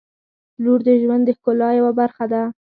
[0.63, 2.43] •لور د ژوند د ښکلا یوه برخه ده.